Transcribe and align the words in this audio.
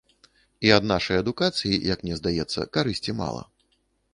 І 0.69 0.71
ад 0.77 0.87
нашай 0.91 1.21
адукацыі, 1.23 1.81
як 1.93 2.03
мне 2.07 2.15
здаецца, 2.23 2.67
карысці 2.79 3.11
мала. 3.21 3.43